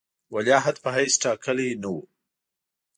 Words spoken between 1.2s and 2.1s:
ټاکلی نه وو.